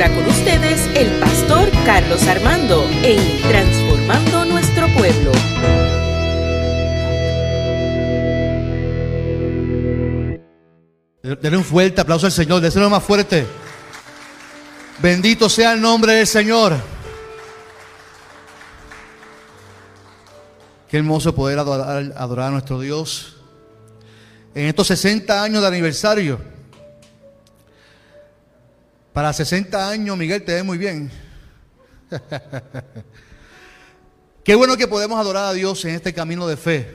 [0.00, 5.32] ahora con ustedes el pastor Carlos Armando en Transformando Nuestro Pueblo.
[11.42, 13.44] Denle un fuerte aplauso al Señor, déselo más fuerte.
[15.02, 16.76] Bendito sea el nombre del Señor.
[20.88, 23.38] Qué hermoso poder adorar, adorar a nuestro Dios.
[24.54, 26.57] En estos 60 años de aniversario.
[29.18, 31.10] Para 60 años, Miguel, te ve muy bien.
[34.44, 36.94] Qué bueno que podemos adorar a Dios en este camino de fe.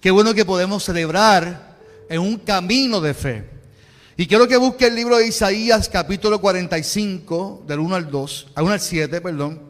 [0.00, 1.76] Qué bueno que podemos celebrar
[2.08, 3.48] en un camino de fe.
[4.16, 8.64] Y quiero que busque el libro de Isaías capítulo 45, del 1 al 2, al
[8.64, 9.62] 1 al 7, perdón.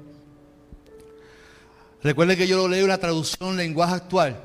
[2.03, 4.41] Recuerde que yo lo leo en la traducción lenguaje actual.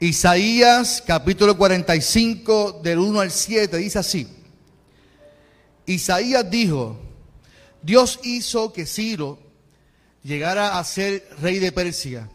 [0.00, 4.35] Isaías capítulo 45 del 1 al 7 dice así.
[5.86, 6.98] Isaías dijo,
[7.82, 9.38] Dios hizo que Ciro
[10.22, 12.28] llegara a ser rey de Persia.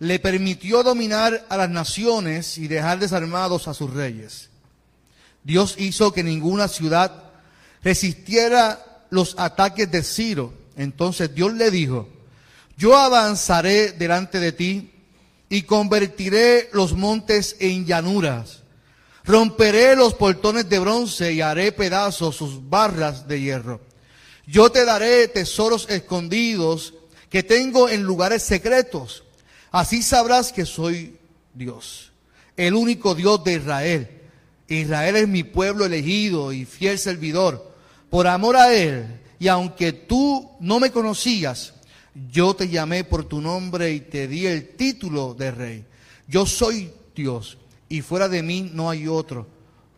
[0.00, 4.50] Le permitió dominar a las naciones y dejar desarmados a sus reyes.
[5.44, 7.30] Dios hizo que ninguna ciudad
[7.82, 10.52] resistiera los ataques de Ciro.
[10.76, 12.08] Entonces Dios le dijo,
[12.76, 14.92] yo avanzaré delante de ti
[15.48, 18.62] y convertiré los montes en llanuras.
[19.28, 23.82] Romperé los portones de bronce y haré pedazos sus barras de hierro.
[24.46, 26.94] Yo te daré tesoros escondidos
[27.28, 29.24] que tengo en lugares secretos.
[29.70, 31.18] Así sabrás que soy
[31.52, 32.10] Dios,
[32.56, 34.08] el único Dios de Israel.
[34.66, 37.70] Israel es mi pueblo elegido y fiel servidor.
[38.08, 41.74] Por amor a Él, y aunque tú no me conocías,
[42.30, 45.84] yo te llamé por tu nombre y te di el título de rey.
[46.26, 49.46] Yo soy Dios y fuera de mí no hay otro.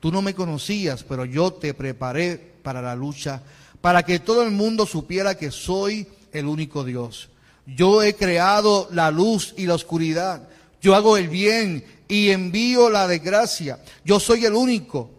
[0.01, 3.43] Tú no me conocías, pero yo te preparé para la lucha,
[3.81, 7.31] para que todo el mundo supiera que soy el único Dios.
[7.67, 10.49] Yo he creado la luz y la oscuridad.
[10.81, 13.83] Yo hago el bien y envío la desgracia.
[14.05, 15.11] Yo soy el único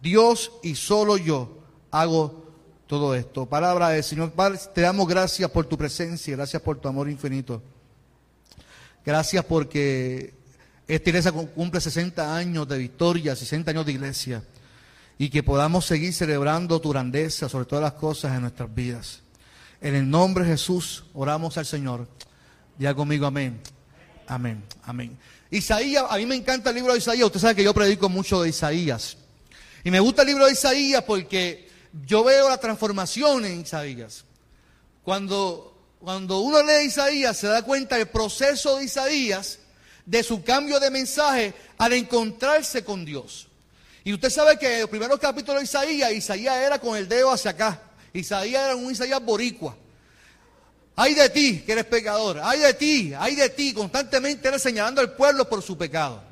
[0.00, 1.58] Dios y solo yo
[1.90, 2.44] hago
[2.86, 3.46] todo esto.
[3.46, 7.62] Palabra del Señor, Padre, te damos gracias por tu presencia, gracias por tu amor infinito.
[9.04, 10.34] Gracias porque
[10.88, 14.42] esta iglesia cumple 60 años de victoria, 60 años de iglesia,
[15.18, 19.20] y que podamos seguir celebrando tu grandeza sobre todas las cosas en nuestras vidas.
[19.82, 22.08] En el nombre de Jesús oramos al Señor.
[22.78, 23.60] Ya conmigo, amén.
[24.26, 25.18] Amén, amén.
[25.50, 27.26] Isaías, a mí me encanta el libro de Isaías.
[27.26, 29.18] Usted sabe que yo predico mucho de Isaías.
[29.84, 31.68] Y me gusta el libro de Isaías porque
[32.06, 34.24] yo veo la transformación en Isaías.
[35.02, 39.58] Cuando, cuando uno lee Isaías se da cuenta del proceso de Isaías,
[40.08, 43.46] de su cambio de mensaje al encontrarse con Dios.
[44.04, 47.30] Y usted sabe que en los primeros capítulos de Isaías, Isaías era con el dedo
[47.30, 47.82] hacia acá.
[48.14, 49.76] Isaías era un Isaías boricua.
[50.96, 55.02] Hay de ti que eres pecador, hay de ti, hay de ti, constantemente era señalando
[55.02, 56.22] al pueblo por su pecado.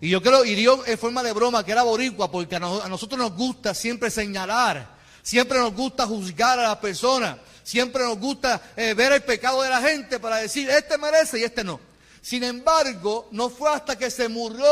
[0.00, 3.18] Y yo creo, y Dios en forma de broma, que era boricua, porque a, nosotros
[3.18, 7.36] nos gusta siempre señalar Siempre nos gusta juzgar a la persona.
[7.64, 11.42] Siempre nos gusta eh, ver el pecado de la gente para decir, este merece y
[11.42, 11.80] este no.
[12.26, 14.66] Sin embargo, no fue hasta que se murió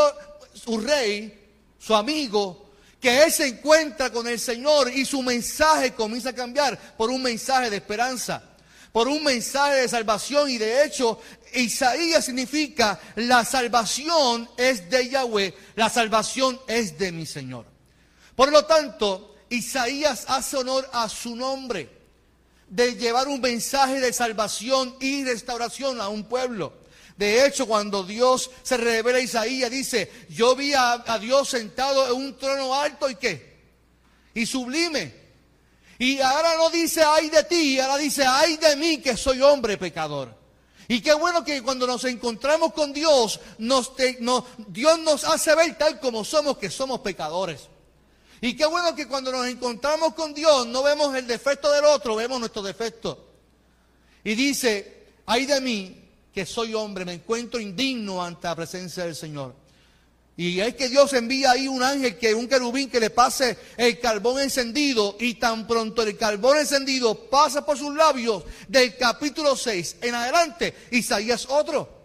[0.55, 2.71] su rey, su amigo,
[3.01, 7.23] que él se encuentra con el Señor y su mensaje comienza a cambiar por un
[7.23, 8.43] mensaje de esperanza,
[8.91, 10.51] por un mensaje de salvación.
[10.51, 11.21] Y de hecho,
[11.55, 17.67] Isaías significa la salvación es de Yahweh, la salvación es de mi Señor.
[18.35, 21.89] Por lo tanto, Isaías hace honor a su nombre
[22.69, 26.83] de llevar un mensaje de salvación y restauración a un pueblo.
[27.17, 32.13] De hecho, cuando Dios se revela a Isaías, dice, yo vi a, Dios sentado en
[32.13, 33.55] un trono alto y qué?
[34.35, 35.23] Y sublime.
[35.99, 39.79] Y ahora no dice, ay de ti, ahora dice, ay de mí que soy hombre
[39.79, 40.35] pecador.
[40.89, 43.93] Y qué bueno que cuando nos encontramos con Dios, nos,
[44.69, 47.69] Dios nos hace ver tal como somos, que somos pecadores.
[48.41, 52.17] Y qué bueno que cuando nos encontramos con Dios no vemos el defecto del otro,
[52.17, 53.31] vemos nuestro defecto.
[54.25, 56.04] Y dice, ay de mí,
[56.35, 59.55] que soy hombre, me encuentro indigno ante la presencia del Señor.
[60.37, 64.01] Y es que Dios envía ahí un ángel, que un querubín que le pase el
[64.01, 69.99] carbón encendido y tan pronto el carbón encendido pasa por sus labios del capítulo 6
[70.03, 72.03] en adelante, Isaías otro.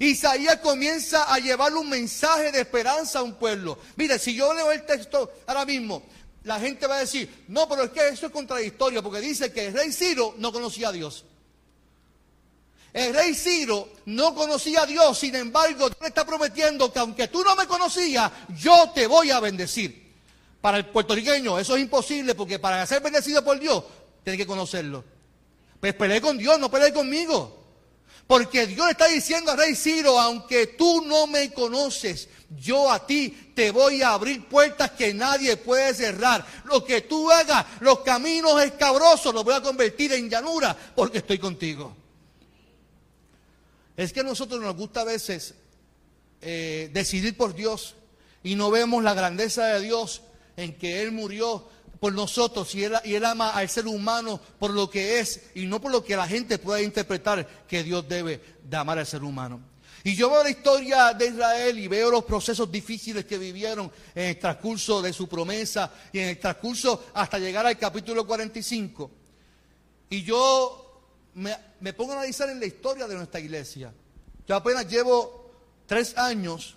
[0.00, 3.78] Isaías comienza a llevarle un mensaje de esperanza a un pueblo.
[3.94, 6.02] Mire, si yo leo el texto ahora mismo,
[6.42, 9.66] la gente va a decir, no, pero es que eso es contradictorio, porque dice que
[9.66, 11.24] el rey Ciro no conocía a Dios.
[12.94, 17.26] El rey Ciro no conocía a Dios, sin embargo, Dios le está prometiendo que aunque
[17.26, 20.14] tú no me conocías, yo te voy a bendecir.
[20.60, 23.82] Para el puertorriqueño eso es imposible porque para ser bendecido por Dios
[24.22, 25.04] tiene que conocerlo.
[25.80, 27.64] Pues peleé con Dios, no peleé conmigo.
[28.28, 33.52] Porque Dios está diciendo a Rey Ciro, aunque tú no me conoces, yo a ti
[33.56, 36.46] te voy a abrir puertas que nadie puede cerrar.
[36.66, 41.38] Lo que tú hagas, los caminos escabrosos, los voy a convertir en llanura porque estoy
[41.38, 42.03] contigo.
[43.96, 45.54] Es que a nosotros nos gusta a veces
[46.40, 47.94] eh, decidir por Dios
[48.42, 50.22] y no vemos la grandeza de Dios
[50.56, 51.68] en que Él murió
[52.00, 55.64] por nosotros y él, y él, ama al ser humano por lo que es y
[55.64, 59.22] no por lo que la gente pueda interpretar que Dios debe de amar al ser
[59.22, 59.60] humano.
[60.02, 64.24] Y yo veo la historia de Israel y veo los procesos difíciles que vivieron en
[64.24, 69.10] el transcurso de su promesa y en el transcurso hasta llegar al capítulo 45.
[70.10, 70.83] Y yo
[71.34, 73.92] me, pongo a analizar en la historia de nuestra iglesia.
[74.46, 75.50] Yo apenas llevo
[75.86, 76.76] tres años,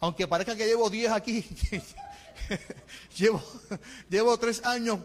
[0.00, 1.44] aunque parezca que llevo diez aquí,
[3.16, 3.42] llevo,
[4.08, 5.00] llevo tres años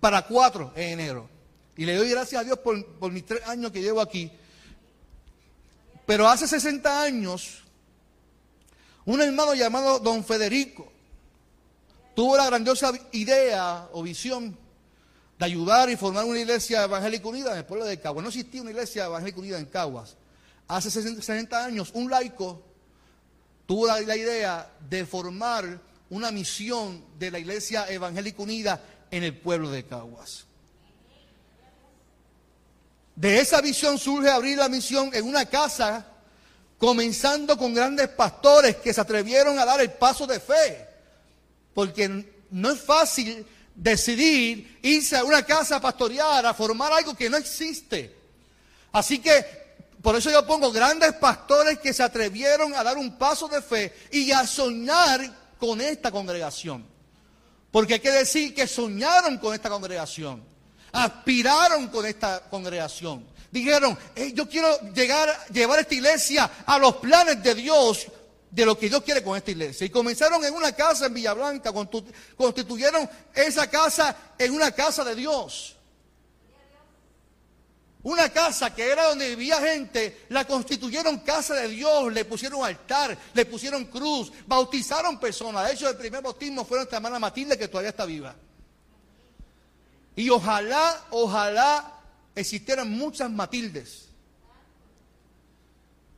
[0.00, 1.28] para cuatro en enero.
[1.76, 4.30] Y le doy gracias a Dios por, por mis tres años que llevo aquí.
[6.04, 7.62] Pero hace 60 años,
[9.04, 10.92] un hermano llamado don Federico
[12.14, 14.56] tuvo la grandiosa idea o visión
[15.40, 18.22] de ayudar y formar una iglesia evangélica unida en el pueblo de Caguas.
[18.22, 20.14] No existía una iglesia evangélica unida en Caguas.
[20.68, 22.62] Hace 60 años, un laico
[23.64, 29.70] tuvo la, idea de formar una misión de la Iglesia Evangélica Unida en el pueblo
[29.70, 30.44] de Caguas.
[33.16, 36.06] De esa visión surge abrir la misión en una casa,
[36.76, 40.86] comenzando con grandes pastores que se atrevieron a dar el paso de fe,
[41.72, 43.46] porque no es fácil
[43.80, 48.14] decidir irse a una casa a pastorear, a formar algo que no existe.
[48.92, 49.60] Así que
[50.02, 53.94] por eso yo pongo grandes pastores que se atrevieron a dar un paso de fe
[54.12, 56.84] y a soñar con esta congregación.
[57.70, 60.42] Porque hay que decir que soñaron con esta congregación,
[60.92, 63.24] aspiraron con esta congregación.
[63.50, 63.98] Dijeron,
[64.34, 68.06] yo quiero llegar, llevar esta iglesia a los planes de Dios,
[68.50, 69.86] de lo que Dios quiere con esta iglesia.
[69.86, 71.72] Y comenzaron en una casa en Villa Blanca,
[72.36, 75.76] constituyeron esa casa en una casa de Dios.
[78.02, 83.16] Una casa que era donde vivía gente, la constituyeron casa de Dios, le pusieron altar,
[83.34, 85.66] le pusieron cruz, bautizaron personas.
[85.66, 88.34] De hecho, el primer bautismo fue nuestra hermana Matilde, que todavía está viva.
[90.16, 92.00] Y ojalá, ojalá
[92.34, 94.06] existieran muchas Matildes.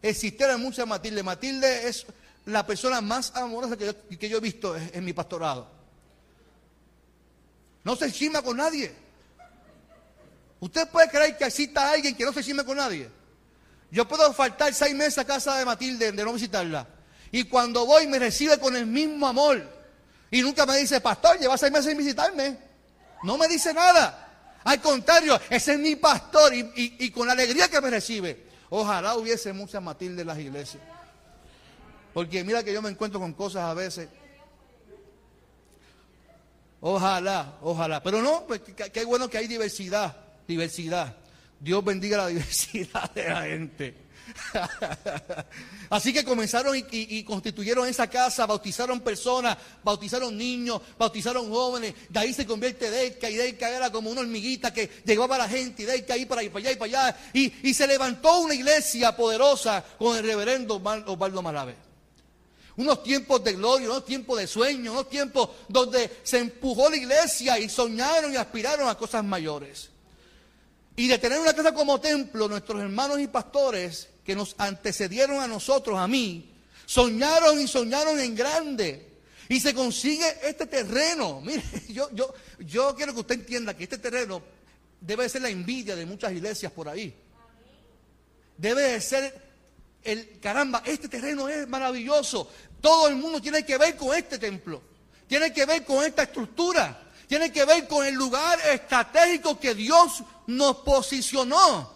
[0.02, 1.24] Existieran muchas Matildes.
[1.24, 2.06] Matilde es
[2.46, 5.68] la persona más amorosa que yo, que yo he visto en, mi pastorado.
[7.84, 8.94] No se encima con nadie.
[10.60, 13.08] ¿Usted puede creer que exista alguien que no se chisme con nadie?
[13.90, 16.86] Yo puedo faltar seis meses a casa de Matilde de no visitarla.
[17.30, 19.62] Y cuando voy me recibe con el mismo amor.
[20.30, 22.56] Y nunca me dice, pastor, lleva seis meses sin visitarme.
[23.22, 24.22] No me dice nada.
[24.64, 28.46] Al contrario, ese es mi pastor y, y, con la alegría que me recibe.
[28.70, 30.82] Ojalá hubiese muchas Matilde en las iglesias.
[32.12, 34.08] Porque mira que yo me encuentro con cosas a veces.
[36.80, 38.02] Ojalá, ojalá.
[38.02, 41.16] Pero no, pues qué bueno que hay diversidad diversidad.
[41.58, 44.02] Dios bendiga la diversidad de la gente.
[45.90, 51.94] Así que comenzaron y, constituyeron esa casa, bautizaron personas, bautizaron niños, bautizaron jóvenes.
[52.08, 55.48] De ahí se convierte Deca y Deca era como una hormiguita que llegaba a la
[55.48, 57.16] gente y Deca ahí para, allá y para allá.
[57.34, 61.91] Y, se levantó una iglesia poderosa con el reverendo Osvaldo Malavé.
[62.76, 67.58] Unos tiempos de gloria, unos tiempos de sueño, unos tiempos donde se empujó la iglesia
[67.58, 69.90] y soñaron y aspiraron a cosas mayores.
[70.96, 75.46] Y de tener una casa como templo, nuestros hermanos y pastores que nos antecedieron a
[75.46, 76.50] nosotros, a mí,
[76.86, 79.08] soñaron y soñaron en grande.
[79.48, 81.40] Y se consigue este terreno.
[81.44, 84.42] Mire, yo, yo, yo quiero que usted entienda que este terreno
[85.00, 87.14] debe de ser la envidia de muchas iglesias por ahí.
[88.56, 89.51] Debe de ser
[90.04, 92.48] el, caramba, este terreno es maravilloso.
[92.80, 94.82] Todo el mundo tiene que ver con este templo.
[95.26, 100.22] Tiene que ver con esta estructura tiene que ver con el lugar estratégico que Dios
[100.48, 101.90] nos posicionó.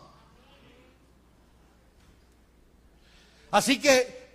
[3.50, 4.30] Así que,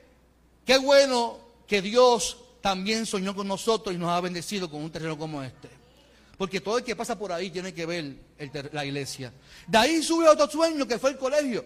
[0.63, 5.17] qué bueno que Dios también soñó con nosotros y nos ha bendecido con un terreno
[5.17, 5.69] como este.
[6.37, 8.13] Porque todo el que pasa por ahí tiene que ver
[8.71, 9.33] la iglesia.
[9.65, 11.65] De ahí sube otro sueño que fue el colegio.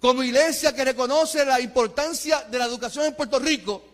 [0.00, 3.84] Como iglesia que reconoce la importancia de la educación en Puerto Rico,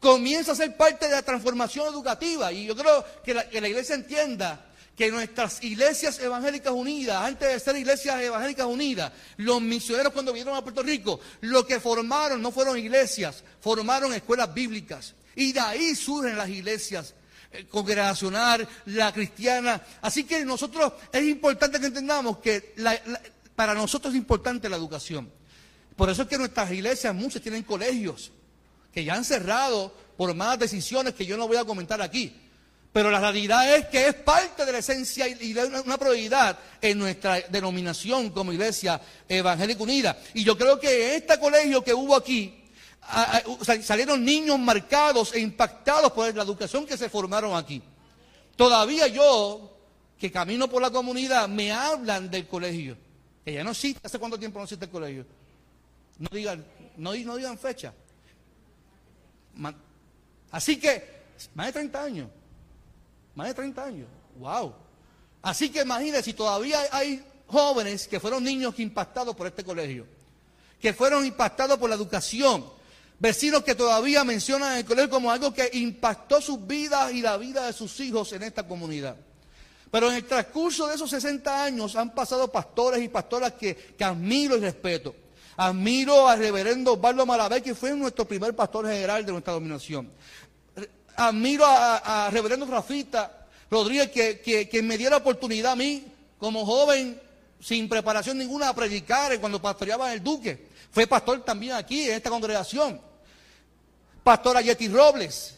[0.00, 2.52] comienza a ser parte de la transformación educativa.
[2.52, 4.64] Y yo creo que la, iglesia entienda
[4.96, 10.56] que nuestras iglesias evangélicas unidas, antes de ser iglesias evangélicas unidas, los misioneros cuando vinieron
[10.56, 15.14] a Puerto Rico, lo que formaron no fueron iglesias, formaron escuelas bíblicas.
[15.36, 17.14] Y de ahí surgen las iglesias.
[17.50, 19.80] eh, congregacional, la cristiana.
[20.02, 22.74] Así que nosotros es importante que entendamos que
[23.58, 25.28] para nosotros es importante la educación.
[25.96, 28.30] Por eso es que nuestras iglesias, muchas tienen colegios
[28.92, 32.32] que ya han cerrado por malas decisiones que yo no voy a comentar aquí.
[32.92, 37.00] Pero la realidad es que es parte de la esencia y de una prioridad en
[37.00, 40.16] nuestra denominación como Iglesia Evangélica Unida.
[40.34, 42.62] Y yo creo que en este colegio que hubo aquí,
[43.82, 47.82] salieron niños marcados e impactados por la educación que se formaron aquí.
[48.54, 49.76] Todavía yo,
[50.16, 52.96] que camino por la comunidad, me hablan del colegio,
[53.48, 54.00] que ya no existe.
[54.04, 55.24] ¿Hace cuánto tiempo no existe el colegio?
[56.18, 56.64] No digan,
[56.98, 57.94] no, no digan fecha.
[60.50, 61.22] Así que,
[61.54, 62.28] más de 30 años.
[63.34, 64.08] Más de 30 años.
[64.38, 64.74] ¡Wow!
[65.40, 70.06] Así que imagínense, si todavía hay jóvenes que fueron niños impactados por este colegio,
[70.78, 72.66] que fueron impactados por la educación,
[73.18, 77.64] vecinos que todavía mencionan el colegio como algo que impactó sus vidas y la vida
[77.64, 79.16] de sus hijos en esta comunidad.
[79.90, 84.04] Pero en el transcurso de esos 60 años han pasado pastores y pastoras que, que
[84.04, 85.14] admiro y respeto.
[85.56, 90.10] Admiro al reverendo Osvaldo Malabé, que fue nuestro primer pastor general de nuestra dominación
[91.18, 96.06] admiro a, reverendo Rafita Rodríguez que, me diera oportunidad a mí,
[96.38, 97.20] como joven,
[97.60, 100.68] sin preparación ninguna, a predicar cuando pastoreaba en el Duque.
[100.90, 103.00] Fue pastor también aquí, en esta congregación.
[104.22, 105.54] Pastora Yeti Robles.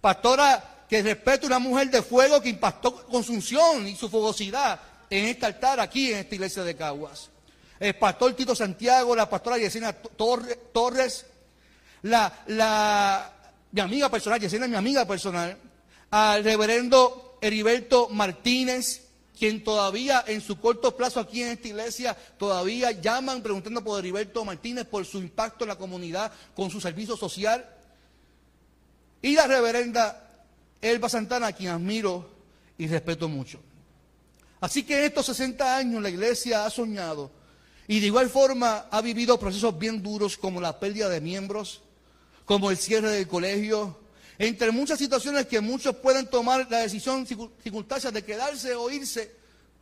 [0.00, 4.80] Pastora que respeto una mujer de fuego que impactó con su unción y su fogosidad
[5.08, 7.30] en este altar aquí en esta iglesia de Caguas.
[7.78, 11.26] El pastor Tito Santiago, la pastora Yesenia Torres,
[12.02, 13.32] la, la
[13.70, 15.56] mi amiga personal, Yesenia es mi amiga personal,
[16.10, 19.02] al reverendo Heriberto Martínez,
[19.38, 24.44] quien todavía en su corto plazo aquí en esta iglesia, todavía llaman preguntando por Heriberto
[24.44, 27.64] Martínez por su impacto en la comunidad con su servicio social.
[29.22, 30.29] Y la reverenda
[30.80, 32.28] Elba Santana, a quien admiro
[32.78, 33.60] y respeto mucho.
[34.60, 37.30] Así que estos 60 años la iglesia ha soñado
[37.86, 41.82] y de igual forma ha vivido procesos bien duros como la pérdida de miembros,
[42.44, 43.98] como el cierre del colegio,
[44.38, 49.34] entre muchas situaciones que muchos pueden tomar la decisión, circunstancias de quedarse o irse,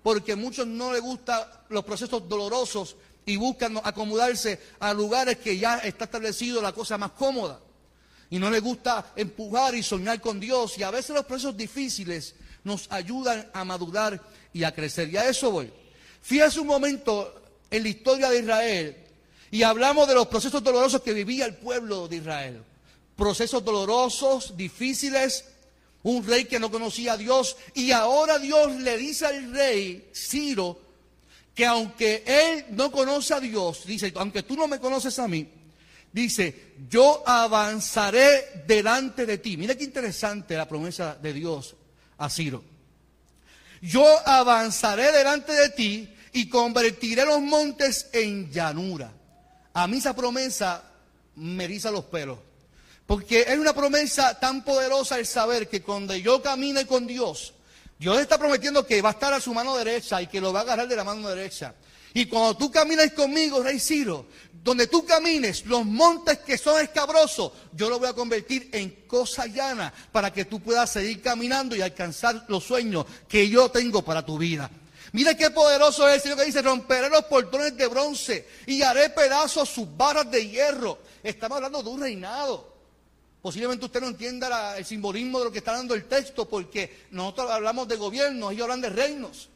[0.02, 5.58] porque a muchos no les gustan los procesos dolorosos y buscan acomodarse a lugares que
[5.58, 7.60] ya está establecido la cosa más cómoda.
[8.30, 10.76] Y no les gusta empujar y soñar con Dios.
[10.78, 14.20] Y a veces los procesos difíciles nos ayudan a madurar
[14.52, 15.08] y a crecer.
[15.08, 15.72] Y a eso voy.
[16.20, 18.96] Fíjese un momento en la historia de Israel
[19.50, 22.62] y hablamos de los procesos dolorosos que vivía el pueblo de Israel.
[23.16, 25.44] Procesos dolorosos, difíciles,
[26.02, 27.56] un rey que no conocía a Dios.
[27.74, 30.78] Y ahora Dios le dice al rey Ciro
[31.54, 35.48] que aunque él no conoce a Dios, dice, aunque tú no me conoces a mí,
[36.12, 39.56] dice, yo avanzaré delante de ti.
[39.56, 41.76] Mira qué interesante la promesa de Dios
[42.18, 42.64] a Ciro.
[43.80, 49.12] Yo avanzaré delante de ti y convertiré los montes en llanura
[49.78, 50.82] a mí esa promesa
[51.36, 52.38] me los pelos.
[53.06, 57.54] Porque es una promesa tan poderosa el saber que cuando yo camine con Dios,
[57.96, 60.60] Dios está prometiendo que va a estar a su mano derecha y que lo va
[60.60, 61.74] a agarrar de la mano derecha.
[62.18, 64.26] Y cuando tú camines conmigo, Rey Ciro,
[64.64, 69.46] donde tú camines, los montes que son escabrosos, yo los voy a convertir en cosa
[69.46, 74.26] llana para que tú puedas seguir caminando y alcanzar los sueños que yo tengo para
[74.26, 74.68] tu vida.
[75.12, 79.10] Mire qué poderoso es el Señor que dice, romperé los portones de bronce y haré
[79.10, 80.98] pedazos sus barras de hierro.
[81.22, 82.74] Estamos hablando de un reinado.
[83.40, 87.48] Posiblemente usted no entienda el simbolismo de lo que está dando el texto, porque nosotros
[87.48, 89.50] hablamos de gobiernos, ellos hablan de reinos.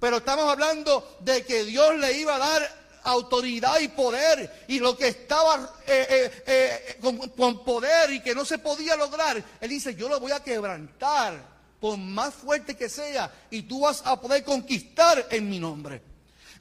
[0.00, 4.96] Pero estamos hablando de que Dios le iba a dar autoridad y poder, y lo
[4.96, 9.94] que estaba eh, eh, eh, con, poder y que no se podía lograr, Él dice,
[9.94, 14.44] yo lo voy a quebrantar por más fuerte que sea, y tú vas a poder
[14.44, 16.02] conquistar en mi nombre.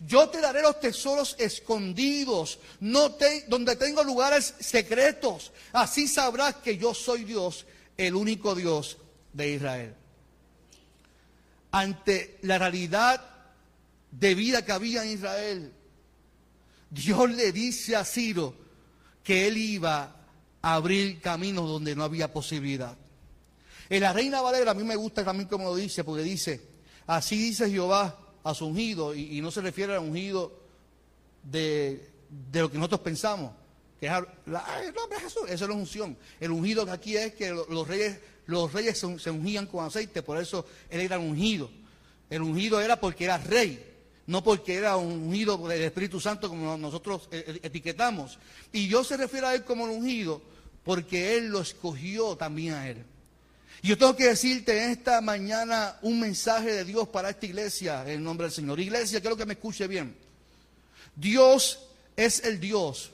[0.06, 3.18] Yo te daré los tesoros escondidos, no
[3.48, 5.52] donde tengo lugares secretos.
[5.74, 7.66] Así sabrás que yo soy Dios,
[7.98, 8.98] el único Dios
[9.34, 9.96] de Israel.
[11.72, 13.22] Ante la realidad
[14.12, 15.74] de vida que había en Israel,
[16.90, 18.56] Dios le dice a Ciro
[19.24, 20.16] que él iba
[20.62, 22.98] a abrir caminos donde no había posibilidad.
[23.90, 26.62] En la Reina Valera a mí me gusta también como lo dice, porque dice,
[27.08, 30.60] así dice Jehová a su ungido, y, no se refiere al ungido
[31.44, 32.10] de,
[32.54, 33.52] lo que nosotros pensamos,
[34.00, 34.14] que es
[34.46, 34.66] la,
[35.26, 36.18] eso es la unción.
[36.40, 40.40] El ungido que aquí es que los reyes, los reyes se, ungían con aceite, por
[40.40, 41.70] eso él era ungido.
[42.30, 43.84] El ungido era porque era rey,
[44.26, 48.40] no porque era un ungido del Espíritu Santo como nosotros e, e, etiquetamos.
[48.74, 50.42] Y yo se refiere a él como el ungido
[50.84, 53.06] porque él lo escogió también a él.
[53.84, 58.10] Yo tengo que decirte en esta mañana un mensaje de Dios para esta iglesia en
[58.10, 58.80] el nombre del Señor.
[58.80, 60.16] Iglesia, quiero que me escuche bien.
[61.16, 61.80] Dios
[62.16, 63.12] es el Dios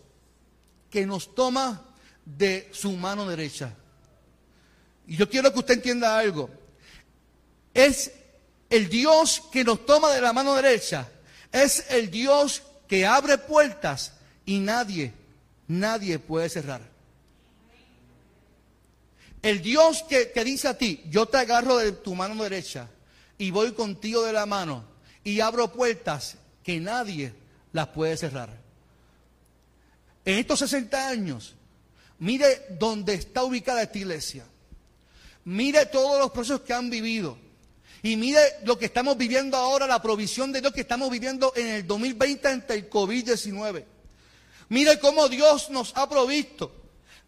[0.90, 1.84] que nos toma
[2.26, 3.76] de su mano derecha.
[5.08, 6.50] Y yo quiero que usted entienda algo.
[7.74, 8.12] Es
[8.70, 11.10] el Dios que nos toma de la mano derecha.
[11.52, 14.14] Es el Dios que abre puertas
[14.46, 15.14] y nadie,
[15.68, 16.82] nadie puede cerrar.
[19.42, 22.88] El Dios que, que dice a ti, yo te agarro de tu mano derecha
[23.38, 24.86] y voy contigo de la mano
[25.24, 27.34] y abro puertas que nadie
[27.74, 28.50] las puede cerrar.
[30.26, 31.56] En estos 60 años,
[32.20, 34.46] mire dónde está ubicada esta iglesia.
[35.46, 37.38] Mire todos los procesos que han vivido.
[38.02, 41.68] Y mire lo que estamos viviendo ahora, la provisión de Dios que estamos viviendo en
[41.68, 43.86] el 2020 ante el COVID-19.
[44.70, 46.72] Mire cómo Dios nos ha provisto.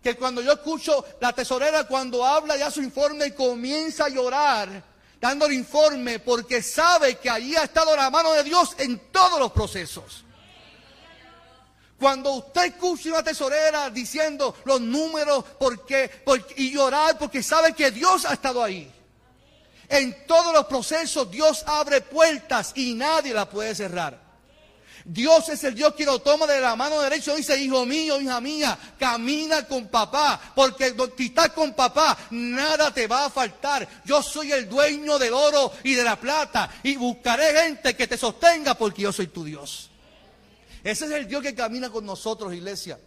[0.04, 4.84] Que cuando yo escucho la tesorera cuando habla ya su informe comienza a llorar,
[5.22, 9.40] dando el informe, porque sabe que allí ha estado la mano de Dios en todos
[9.40, 10.25] los procesos.
[12.00, 16.24] Cuando usted escucha una tesorera diciendo los números porque,
[16.58, 18.92] y llorar porque sabe que Dios ha estado ahí.
[19.88, 24.26] En todos los procesos Dios abre puertas y nadie las puede cerrar.
[25.06, 28.20] Dios es el Dios que lo toma de la mano derecha y dice, hijo mío,
[28.20, 33.88] hija mía, camina con papá, porque si estás con papá, nada te va a faltar.
[34.04, 38.18] Yo soy el dueño del oro y de la plata y buscaré gente que te
[38.18, 39.92] sostenga porque yo soy tu Dios.
[40.86, 43.00] Ese es el Dios que camina con nosotros, iglesia.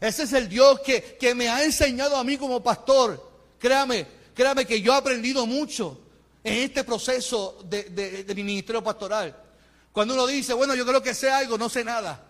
[0.00, 3.30] Ese es el Dios que, que me ha enseñado a mí como pastor.
[3.56, 5.96] Créame, créame que yo he aprendido mucho
[6.42, 7.84] en este proceso de,
[8.24, 9.44] de mi ministerio pastoral.
[9.92, 12.20] Cuando uno dice, bueno, yo creo que sé algo, no sé nada.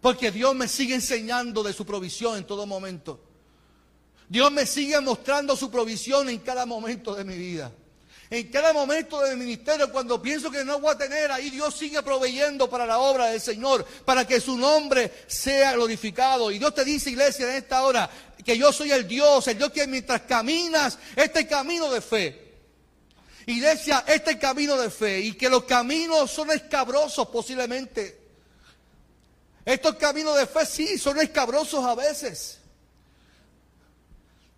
[0.00, 3.20] Porque Dios me sigue enseñando de su provisión en todo momento.
[4.28, 7.70] Dios me sigue mostrando su provisión en cada momento de mi vida.
[8.32, 12.02] En cada momento del ministerio, cuando pienso que no voy a tener, ahí Dios sigue
[12.02, 16.50] proveyendo para la obra del Señor, para que su nombre sea glorificado.
[16.50, 18.08] Y Dios te dice, iglesia, en esta hora,
[18.42, 22.54] que yo soy el Dios, el Dios que mientras caminas este camino de fe,
[23.44, 28.18] iglesia, este camino de fe, y que los caminos son escabrosos posiblemente.
[29.62, 32.60] Estos caminos de fe sí son escabrosos a veces.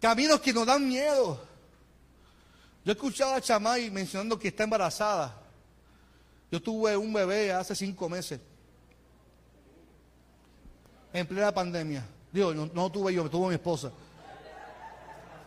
[0.01, 1.44] Caminos que nos dan miedo.
[2.85, 5.41] Yo he escuchado a Chamay mencionando que está embarazada.
[6.51, 8.41] Yo tuve un bebé hace cinco meses.
[11.13, 12.05] En plena pandemia.
[12.31, 13.91] Digo, no, tuve yo, tuvo mi esposa.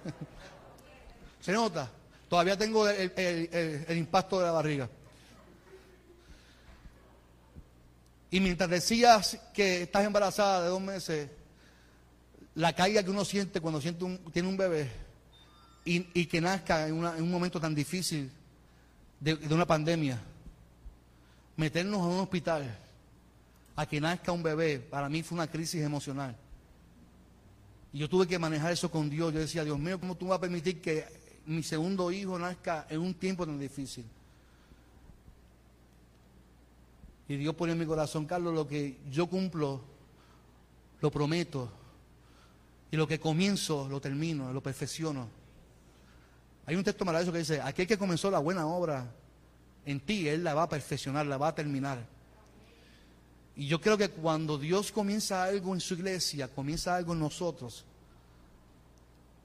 [1.42, 1.92] ¿Se nota?
[2.28, 3.12] Todavía tengo el,
[3.88, 4.90] el, impacto de la barriga.
[8.32, 11.30] Y mientras decías que estás embarazada de dos meses,
[12.56, 14.90] la caída que uno siente cuando siente un, tiene un bebé,
[15.88, 18.30] y, que nazca en, un momento tan difícil
[19.22, 20.20] de, una pandemia,
[21.56, 22.78] meternos en un hospital
[23.76, 26.36] a que nazca un bebé, para mí fue una crisis emocional.
[27.94, 29.34] Y yo tuve que manejar eso con Dios.
[29.34, 31.06] Yo decía, Dios mío, ¿cómo tú vas a permitir que
[31.46, 34.04] mi segundo hijo nazca en un tiempo tan difícil?
[37.30, 39.82] Y Dios pone en mi corazón, Carlos, lo que yo cumplo,
[41.00, 41.72] lo prometo.
[42.92, 45.37] Y lo que comienzo, lo termino, lo perfecciono.
[46.68, 49.10] Hay un texto maravilloso que dice, aquel que comenzó la buena obra
[49.86, 52.06] en ti, Él la va a perfeccionar, la va a terminar.
[53.56, 57.86] Y yo creo que cuando Dios comienza algo en su iglesia, comienza algo en nosotros,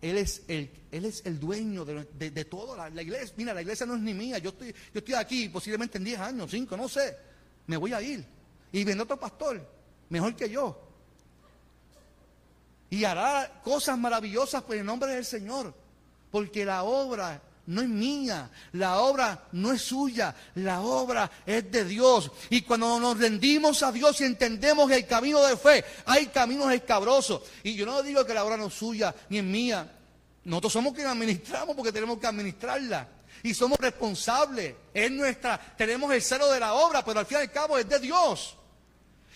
[0.00, 2.74] Él es el, él es el dueño de, de, todo.
[2.76, 4.38] La, iglesia, mira, la iglesia no es ni mía.
[4.38, 7.16] Yo estoy, yo estoy aquí posiblemente en 10 años, 5, no sé.
[7.68, 8.26] Me voy a ir.
[8.72, 9.64] Y viene otro pastor,
[10.08, 10.76] mejor que yo.
[12.90, 15.81] Y hará cosas maravillosas por el nombre del Señor
[16.32, 21.84] porque la obra no es mía, la obra no es suya, la obra es de
[21.84, 22.30] Dios.
[22.48, 27.42] Y cuando nos rendimos a Dios y entendemos el camino de fe, hay caminos escabrosos.
[27.62, 29.92] Y yo no digo que la obra no es suya ni es mía.
[30.44, 33.06] Nosotros somos quienes administramos porque tenemos que administrarla.
[33.42, 34.74] Y somos responsables.
[34.94, 37.88] Es nuestra, tenemos el celo de la obra, pero al fin y al cabo es
[37.88, 38.56] de Dios.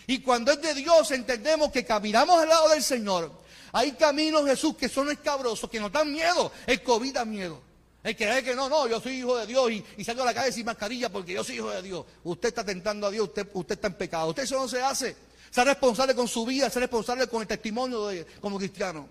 [0.06, 3.45] Y cuando es de Dios entendemos que caminamos al lado del Señor
[3.76, 6.50] hay caminos, Jesús, que son escabrosos, que nos dan miedo.
[6.66, 7.60] El COVID da miedo.
[8.02, 10.32] El que cree que no, no, yo soy hijo de Dios y, salgo a la
[10.32, 12.06] calle sin mascarilla porque yo soy hijo de Dios.
[12.24, 14.30] Usted está tentando a Dios, usted, usted está en pecado.
[14.30, 15.14] Usted eso no se hace.
[15.50, 19.10] Ser responsable con su vida, ser responsable con el testimonio de, como cristiano.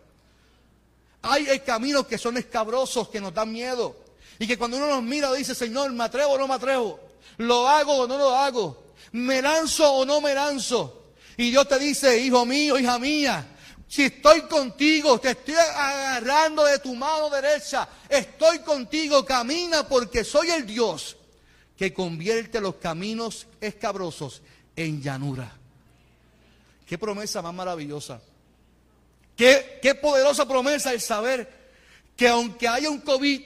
[1.21, 3.95] Hay caminos que son escabrosos, que nos dan miedo.
[4.39, 6.99] Y que cuando uno nos mira dice, Señor, ¿me atrevo o no me atrevo?
[7.37, 8.83] ¿Lo hago o no lo hago?
[9.11, 11.03] ¿Me lanzo o no me lanzo?
[11.37, 13.54] Y Dios te dice, hijo mío, hija mía,
[13.87, 20.49] Si estoy contigo, te estoy agarrando de tu mano derecha, estoy contigo, camina porque soy
[20.49, 21.17] el Dios
[21.77, 24.41] que convierte los caminos escabrosos
[24.75, 25.51] en llanura.
[26.87, 28.21] Qué promesa más maravillosa.
[29.35, 31.65] Qué, qué poderosa promesa el saber
[32.15, 33.41] que aunque haya un COVID,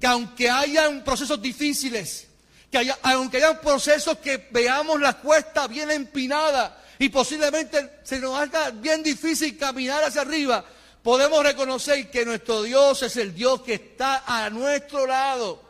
[0.00, 2.28] que aunque haya procesos difíciles,
[2.70, 8.38] que haya, aunque haya procesos que veamos la cuesta bien empinada, y posiblemente se nos
[8.38, 10.62] haga bien difícil caminar hacia arriba,
[11.02, 15.62] podemos reconocer que nuestro Dios es el Dios que está a nuestro lado.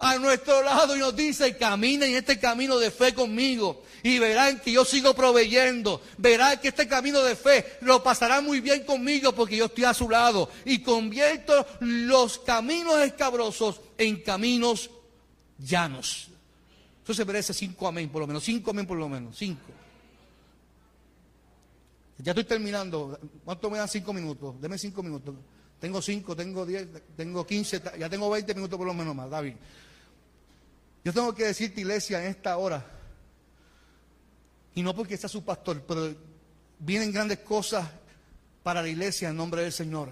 [0.00, 4.58] A nuestro lado y nos dice, caminen en este camino de fe conmigo y verán
[4.58, 6.02] que yo sigo proveyendo.
[6.18, 9.94] Verán que este camino de fe lo pasará muy bien conmigo porque yo estoy a
[9.94, 14.90] su lado y convierto los caminos escabrosos en caminos
[15.56, 16.30] llanos.
[17.04, 19.81] Eso se merece cinco amén por lo menos, cinco amén por lo menos, cinco.
[22.18, 23.18] Ya estoy terminando.
[23.44, 24.60] ¿Cuánto me dan cinco minutos?
[24.60, 25.34] Deme cinco minutos.
[25.80, 29.54] Tengo cinco, tengo diez, tengo quince, ya tengo veinte minutos por lo menos más, David.
[31.04, 32.86] Yo tengo que decirte, iglesia, en esta hora,
[34.76, 36.14] y no porque sea su pastor, pero
[36.78, 37.88] vienen grandes cosas
[38.62, 40.10] para la iglesia en nombre del Señor.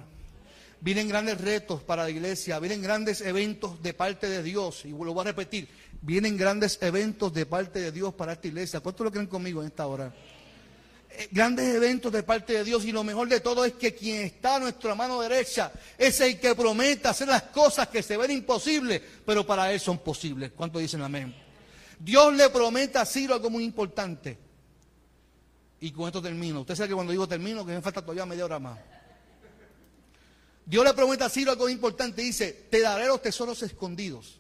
[0.81, 5.15] Vienen grandes retos para la iglesia, vienen grandes eventos de parte de Dios, y lo
[5.15, 5.69] voy a repetir,
[6.03, 8.81] vienen grandes eventos de parte de Dios para esta iglesia.
[8.81, 10.13] ¿Cuántos lo creen conmigo en esta hora?
[11.13, 14.23] Eh, grandes eventos de parte de Dios y lo mejor de todo es que quien
[14.23, 18.31] está a nuestra mano derecha es el que promete hacer las cosas que se ven
[18.31, 20.53] imposibles, pero para Él son posibles.
[20.53, 21.35] ¿Cuántos dicen amén?
[21.99, 24.39] Dios le promete a Ciro algo muy importante.
[25.81, 26.61] Y con esto termino.
[26.61, 28.79] Usted sabe que cuando digo termino, que me falta todavía media hora más.
[30.65, 32.23] Dios le promete a Ciro algo importante.
[32.23, 34.39] Dice, te daré los tesoros escondidos.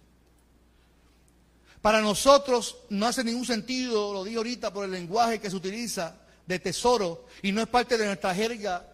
[1.83, 6.14] Para nosotros no hace ningún sentido, lo dije ahorita por el lenguaje que se utiliza,
[6.50, 8.84] de tesoro y no es parte de nuestra jerga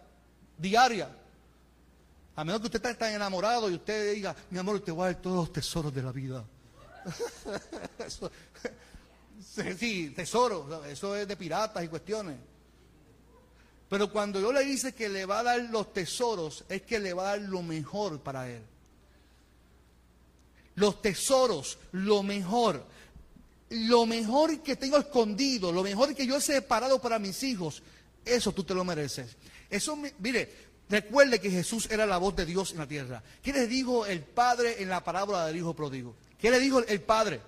[0.59, 1.09] diaria.
[2.35, 5.13] A menos que usted esté tan enamorado y usted diga, mi amor, te voy a
[5.13, 6.45] dar todos los tesoros de la vida.
[9.79, 12.37] sí, tesoro, eso es de piratas y cuestiones.
[13.89, 17.13] Pero cuando yo le dice que le va a dar los tesoros, es que le
[17.15, 18.61] va a dar lo mejor para él.
[20.75, 22.85] Los tesoros, lo mejor
[23.69, 27.83] lo mejor que tengo escondido, lo mejor que yo he separado para mis hijos,
[28.25, 29.35] eso tú te lo mereces.
[29.69, 30.53] Eso, mire,
[30.89, 33.23] recuerde que Jesús era la voz de Dios en la tierra.
[33.41, 36.15] ¿Qué le dijo el Padre en la parábola del Hijo pródigo?
[36.39, 37.41] ¿Qué le dijo el Padre?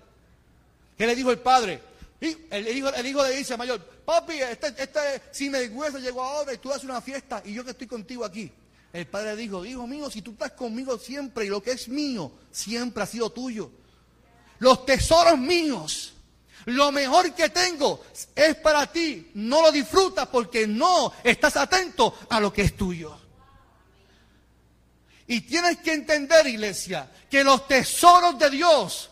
[0.97, 1.81] ¿Qué le dijo el Padre?
[2.21, 4.99] el, hijo, el hijo le dice mayor, papi, este, este
[5.31, 8.51] sin vergüenza llegó ahora y tú haces una fiesta y yo que estoy contigo aquí.
[8.91, 12.31] El padre dijo, hijo mío, si tú estás conmigo siempre y lo que es mío
[12.51, 13.71] siempre ha sido tuyo
[14.59, 16.13] los tesoros míos,
[16.65, 18.03] lo mejor que tengo
[18.35, 19.31] es para ti.
[19.35, 23.19] No lo disfrutas porque no estás atento a lo que es tuyo.
[25.27, 29.09] Y tienes que entender, iglesia, que los tesoros de Dios,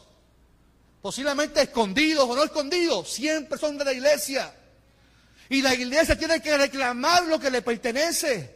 [1.01, 4.53] posiblemente escondidos o no escondidos, siempre son de la iglesia.
[5.49, 8.55] Y la iglesia tiene que reclamar lo que le pertenece.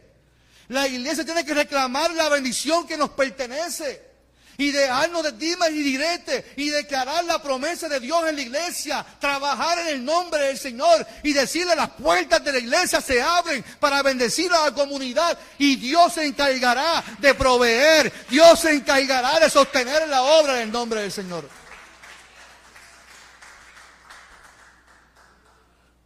[0.68, 4.11] La iglesia tiene que reclamar la bendición que nos pertenece
[4.58, 9.04] y dejarnos de dimas y diretes y declarar la promesa de Dios en la iglesia,
[9.18, 13.64] trabajar en el nombre del Señor y decirle las puertas de la iglesia se abren
[13.80, 19.50] para bendecir a la comunidad y Dios se encargará de proveer, Dios se encargará de
[19.50, 21.48] sostener la obra en el nombre del Señor.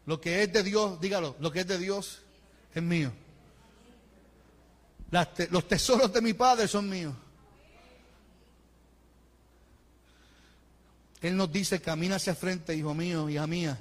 [0.07, 2.23] Lo que es de Dios, dígalo, lo que es de Dios
[2.73, 3.13] es mío.
[5.51, 7.15] los tesoros de mi Padre son míos.
[11.21, 13.79] Él nos dice, camina hacia frente, hijo mío, hija mía.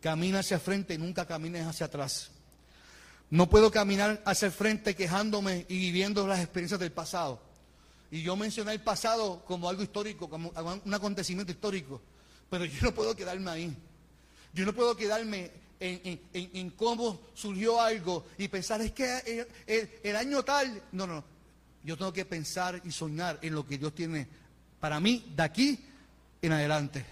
[0.00, 2.30] Camina hacia frente y nunca camines hacia atrás.
[3.28, 7.40] No puedo caminar hacia el frente quejándome y viviendo las experiencias del pasado.
[8.10, 10.52] Y yo mencioné el pasado como algo histórico, como
[10.84, 12.00] un acontecimiento histórico.
[12.48, 13.76] Pero yo no puedo quedarme ahí.
[14.52, 19.46] Yo no puedo quedarme en, cómo surgió algo y pensar, es que
[20.02, 20.82] el año tal.
[20.92, 21.22] No, no.
[21.84, 24.26] Yo tengo que pensar y soñar en lo que Dios tiene
[24.80, 25.89] para mí de aquí
[26.42, 27.04] en adelante.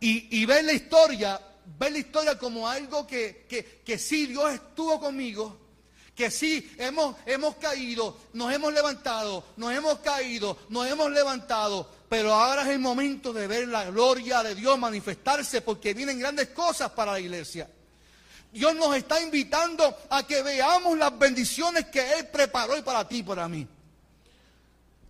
[0.00, 1.40] Y, ver la historia,
[1.78, 5.58] ver la historia como algo que, que, que sí, Dios estuvo conmigo,
[6.14, 12.32] que sí, hemos, hemos caído, nos hemos levantado, nos hemos caído, nos hemos levantado, pero
[12.32, 16.90] ahora es el momento de ver la gloria de Dios manifestarse porque vienen grandes cosas
[16.90, 17.70] para la iglesia.
[18.52, 23.18] Dios nos está invitando a que veamos las bendiciones que Él preparó y para ti
[23.18, 23.66] y para mí.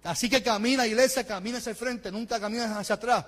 [0.04, 3.24] Así que camina, iglesia, camina hacia el frente, nunca caminas hacia atrás.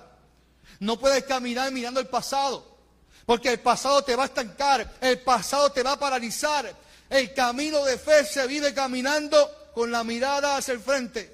[0.79, 2.77] No puedes caminar mirando el pasado,
[3.25, 7.83] porque el pasado te va a estancar, el pasado te va a paralizar, El camino
[7.85, 11.31] de fe se vive caminando con la mirada hacia el frente.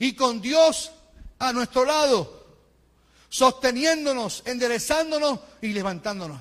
[0.00, 0.90] Y con Dios
[1.38, 2.44] a nuestro lado,
[3.28, 6.40] sosteniéndonos, enderezándonos y levantándonos.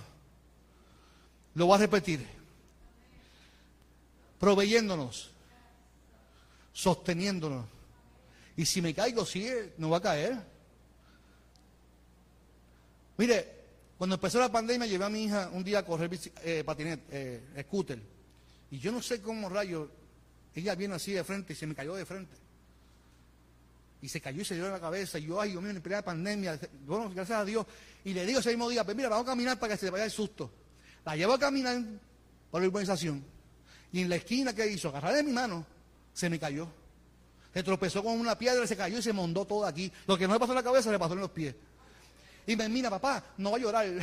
[1.53, 2.27] Lo voy a repetir.
[4.39, 5.29] Proveyéndonos,
[6.73, 7.65] sosteniéndonos.
[8.57, 10.37] Y si me caigo, sí, no va a caer.
[13.17, 13.53] Mire,
[13.97, 16.09] cuando empezó la pandemia, llevé a mi hija un día a correr
[16.43, 17.99] eh, patinete, eh, scooter.
[18.71, 19.89] Y yo no sé cómo rayo,
[20.55, 22.35] ella viene así de frente y se me cayó de frente.
[24.01, 25.17] Y se cayó y se dio en la cabeza.
[25.19, 27.65] Y yo, ay, Dios mío, en plena pandemia, bueno, gracias a Dios.
[28.03, 29.91] Y le digo ese mismo día, pues mira, vamos a caminar para que se le
[29.91, 30.51] vaya el susto.
[31.05, 31.81] La llevo a caminar
[32.51, 33.23] por la urbanización.
[33.93, 35.65] Y en la esquina que hizo, agarrar de mi mano,
[36.13, 36.67] se me cayó.
[37.53, 39.91] Se tropezó con una piedra, se cayó y se mondó todo aquí.
[40.07, 41.55] Lo que no le pasó en la cabeza le pasó en los pies.
[42.45, 43.85] Y me mira, papá, no va a llorar.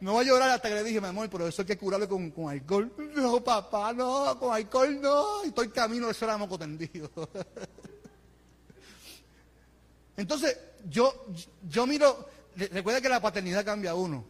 [0.00, 2.08] no va a llorar hasta que le dije, mi amor, pero eso hay que curarlo
[2.08, 2.92] con, alcohol.
[3.14, 5.44] No, papá, no, con alcohol no.
[5.44, 7.10] Y estoy camino de ser moco tendido.
[10.16, 11.26] Entonces, yo,
[11.68, 14.24] yo miro, recuerda que la paternidad cambia a uno.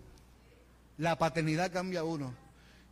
[0.98, 2.32] La paternidad cambia a uno.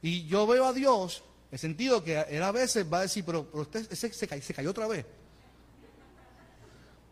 [0.02, 3.24] Y yo veo a Dios, en el sentido que él a veces va a decir,
[3.24, 5.06] pero, usted se, se cayó otra vez.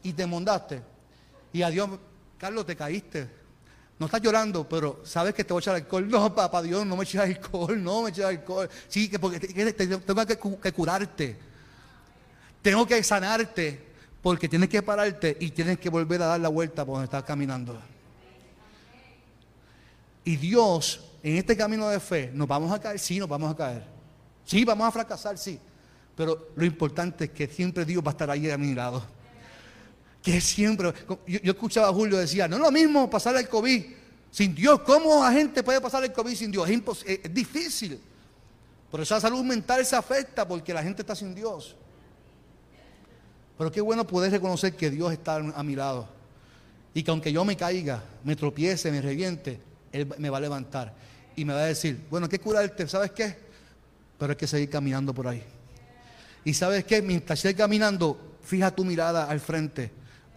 [0.03, 0.83] Y te mondaste.
[1.53, 1.89] Y a Dios,
[2.39, 3.31] Carlos, te caíste.
[3.99, 6.07] No estás llorando, pero sabes que te voy a echar alcohol.
[6.07, 8.69] No, papá Dios, no me eches alcohol, no me eches alcohol.
[8.89, 10.27] Sí, que porque tengo
[10.61, 11.37] que, curarte.
[12.61, 13.81] Tengo que sanarte,
[14.21, 17.25] porque tienes que pararte y tienes que volver a dar la vuelta por donde estás
[17.25, 17.81] caminando.
[20.25, 22.99] Y Dios, en este camino de fe, ¿nos vamos a caer?
[22.99, 23.96] Sí, nos vamos a caer.
[24.47, 25.61] Sí, vamos a fracasar, sí.
[26.17, 29.17] Pero lo importante es que siempre Dios va a estar ahí a mi lado
[30.27, 30.93] que siempre,
[31.25, 33.85] yo, escuchaba a Julio decía, no es lo mismo pasar el COVID
[34.33, 34.81] sin Dios.
[34.81, 36.69] ¿Cómo la gente puede pasar el COVID sin Dios?
[36.69, 38.01] Es, es difícil.
[38.91, 41.77] Por eso la salud mental se afecta porque la gente está sin Dios.
[43.57, 46.09] Pero qué bueno poder reconocer que Dios está a mi lado.
[46.93, 49.61] Y que aunque yo me caiga, me tropiece, me reviente,
[49.93, 50.93] Él me va a levantar.
[51.37, 52.89] Y me va a decir, bueno, ¿qué curarte?
[52.89, 53.46] ¿Sabes qué?
[54.19, 55.43] Pero hay que seguir caminando por ahí.
[56.45, 57.03] Y sabes qué?
[57.03, 59.93] Mientras estés caminando, fija tu mirada al frente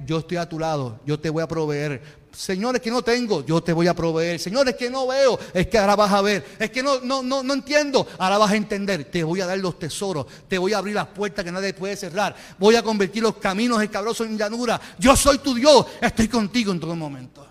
[0.05, 2.01] yo estoy a tu lado, yo te voy a proveer.
[2.31, 4.39] Señores que no tengo, yo te voy a proveer.
[4.39, 6.45] Señores que no veo, es que ahora vas a ver.
[6.57, 9.05] Es que no, no, no, no entiendo, ahora vas a entender.
[9.05, 11.95] Te voy a dar los tesoros, te voy a abrir las puertas que nadie puede
[11.95, 12.35] cerrar.
[12.57, 14.79] Voy a convertir los caminos escabrosos en llanura.
[14.97, 17.45] Yo soy tu Dios, estoy contigo en todo momento.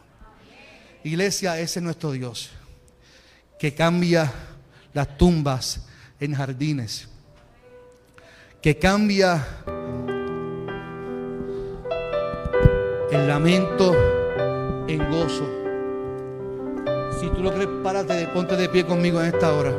[1.05, 2.51] Iglesia, ese es nuestro Dios,
[3.59, 4.33] que cambia
[4.95, 5.83] las tumbas
[6.21, 7.09] en jardines,
[8.61, 9.47] que cambia
[13.11, 13.95] el lamento
[14.89, 15.49] en gozo.
[17.21, 19.73] Si tú lo crees, párate, ponte de pie conmigo en esta hora.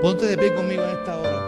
[0.00, 1.42] Ponte de pie conmigo en esta hora.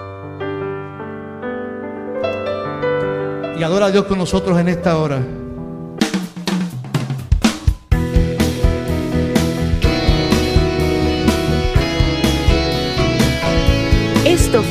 [3.59, 5.20] Y adora a Dios con nosotros en esta hora.